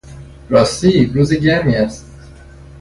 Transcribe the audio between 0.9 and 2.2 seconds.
روز گرمی است!